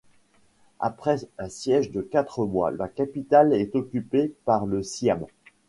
[0.79, 5.27] Après un siège de quatre mois, la capitale est occupée par le Siam.